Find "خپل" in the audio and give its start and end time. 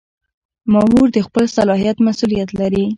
1.27-1.43